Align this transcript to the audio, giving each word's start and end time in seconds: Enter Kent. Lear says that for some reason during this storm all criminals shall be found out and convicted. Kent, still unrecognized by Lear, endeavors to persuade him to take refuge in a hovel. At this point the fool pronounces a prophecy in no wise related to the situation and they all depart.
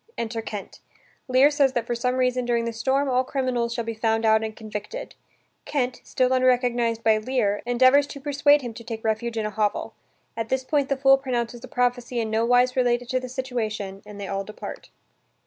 Enter 0.17 0.41
Kent. 0.41 0.79
Lear 1.27 1.51
says 1.51 1.73
that 1.73 1.85
for 1.85 1.93
some 1.93 2.15
reason 2.15 2.43
during 2.43 2.65
this 2.65 2.79
storm 2.79 3.07
all 3.07 3.23
criminals 3.23 3.71
shall 3.71 3.83
be 3.83 3.93
found 3.93 4.25
out 4.25 4.43
and 4.43 4.55
convicted. 4.55 5.13
Kent, 5.65 6.01
still 6.03 6.33
unrecognized 6.33 7.03
by 7.03 7.19
Lear, 7.19 7.61
endeavors 7.67 8.07
to 8.07 8.19
persuade 8.19 8.63
him 8.63 8.73
to 8.73 8.83
take 8.83 9.03
refuge 9.03 9.37
in 9.37 9.45
a 9.45 9.51
hovel. 9.51 9.93
At 10.35 10.49
this 10.49 10.63
point 10.63 10.89
the 10.89 10.97
fool 10.97 11.19
pronounces 11.19 11.63
a 11.63 11.67
prophecy 11.67 12.19
in 12.19 12.31
no 12.31 12.43
wise 12.47 12.75
related 12.75 13.09
to 13.09 13.19
the 13.19 13.29
situation 13.29 14.01
and 14.03 14.19
they 14.19 14.27
all 14.27 14.43
depart. 14.43 14.89